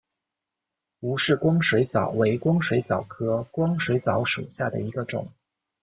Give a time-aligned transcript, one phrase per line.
[1.01, 5.27] 吴氏光水蚤为光水蚤科光水蚤属下的一个种。